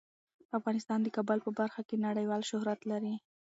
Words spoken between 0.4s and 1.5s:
افغانستان د کابل